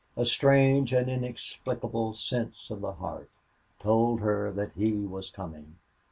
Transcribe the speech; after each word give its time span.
A 0.17 0.25
strange 0.25 0.93
and 0.93 1.07
inexplicable 1.07 2.15
sense 2.15 2.71
of 2.71 2.81
the 2.81 2.93
heart 2.93 3.29
told 3.79 4.19
her 4.21 4.51
that 4.51 4.71
he 4.75 4.93
was 5.05 5.29
coming. 5.29 5.75